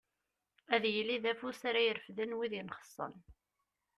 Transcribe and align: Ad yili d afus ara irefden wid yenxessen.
Ad 0.73 0.83
yili 0.93 1.17
d 1.23 1.25
afus 1.31 1.61
ara 1.69 1.81
irefden 1.87 2.35
wid 2.37 2.53
yenxessen. 2.55 3.13